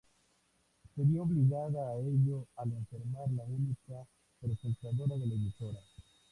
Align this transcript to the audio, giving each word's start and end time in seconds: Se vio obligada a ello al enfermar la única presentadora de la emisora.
Se 0.95 1.03
vio 1.03 1.21
obligada 1.21 1.89
a 1.91 1.99
ello 1.99 2.47
al 2.57 2.71
enfermar 2.71 3.29
la 3.33 3.43
única 3.43 4.03
presentadora 4.41 5.15
de 5.15 5.27
la 5.27 5.35
emisora. 5.35 5.79